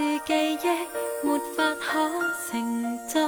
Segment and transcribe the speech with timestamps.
[0.00, 0.58] 是记忆
[1.26, 1.98] 没法可
[2.48, 3.20] 承载，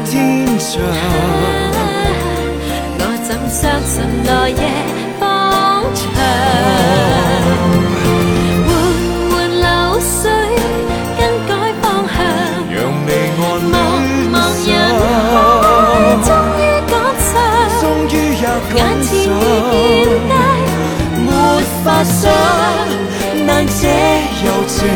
[22.05, 24.87] 难舍柔情，